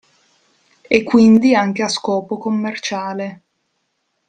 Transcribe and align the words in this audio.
E 0.87 1.03
quindi 1.03 1.53
anche 1.53 1.83
a 1.83 1.87
scopo 1.87 2.39
commerciale. 2.39 3.43